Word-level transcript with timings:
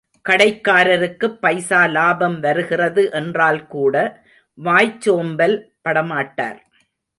கடைக்காரருக்குப் 0.29 1.37
பைசா 1.41 1.85
லாபம் 1.85 2.39
வருகிறது 2.39 3.09
என்றால்கூட, 3.13 3.95
வாய்ச்சோம்பல் 4.57 5.57
படமாட்டார். 5.85 6.59